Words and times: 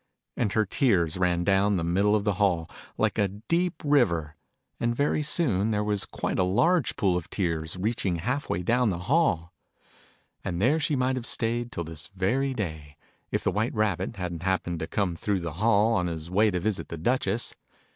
And 0.35 0.53
her 0.53 0.65
tears 0.65 1.17
ran 1.17 1.43
dow 1.43 1.69
T 1.69 1.73
n 1.73 1.75
the 1.75 1.83
middle 1.83 2.15
of 2.15 2.23
the 2.23 2.33
hall, 2.41 2.67
like 2.97 3.19
a 3.19 3.27
deep 3.27 3.83
c 3.83 3.85
Digitized 3.85 3.91
by 3.91 3.99
Google 3.99 3.99
IO 3.99 4.05
THE 4.05 4.15
NURSERY 4.15 4.25
"ALICE." 4.25 4.25
river. 4.25 4.35
And 4.79 4.95
very 4.95 5.23
soon 5.61 5.69
there 5.71 5.83
was 5.83 6.05
quite 6.07 6.39
a 6.39 6.43
large 6.43 6.95
Pool 6.95 7.17
of 7.17 7.29
Tears, 7.29 7.77
reaching 7.77 8.15
half 8.15 8.49
way 8.49 8.63
down 8.63 8.89
the 8.89 8.97
hall. 8.97 9.53
And 10.43 10.59
there 10.59 10.79
she 10.79 10.95
might 10.95 11.17
have 11.17 11.27
staid, 11.27 11.71
till 11.71 11.83
this 11.83 12.07
very 12.15 12.55
day, 12.55 12.97
if 13.29 13.43
the 13.43 13.51
White 13.51 13.75
Rabbit 13.75 14.15
hadn't 14.15 14.41
happened 14.41 14.79
to 14.79 14.87
come 14.87 15.15
through 15.15 15.41
the 15.41 15.53
hall, 15.61 15.93
on 15.93 16.07
his 16.07 16.31
way 16.31 16.49
to 16.49 16.59
visit 16.59 16.87
the 16.87 16.97
Duchess. 16.97 17.53